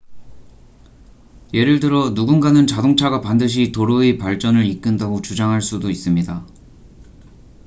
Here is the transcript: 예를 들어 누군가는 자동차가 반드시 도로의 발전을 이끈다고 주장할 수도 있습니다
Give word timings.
예를 1.53 1.79
들어 1.79 2.09
누군가는 2.09 2.65
자동차가 2.65 3.21
반드시 3.21 3.71
도로의 3.71 4.17
발전을 4.17 4.65
이끈다고 4.65 5.21
주장할 5.21 5.61
수도 5.61 5.91
있습니다 5.91 6.47